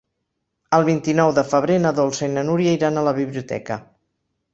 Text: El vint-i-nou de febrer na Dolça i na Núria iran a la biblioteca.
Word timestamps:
El 0.77 0.85
vint-i-nou 0.85 1.33
de 1.39 1.43
febrer 1.51 1.75
na 1.83 1.91
Dolça 1.99 2.29
i 2.29 2.31
na 2.37 2.45
Núria 2.47 2.73
iran 2.79 2.97
a 2.97 3.05
la 3.09 3.13
biblioteca. 3.19 3.79